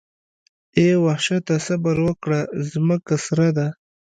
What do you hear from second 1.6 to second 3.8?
صبر وکړه ځمکه سره ده.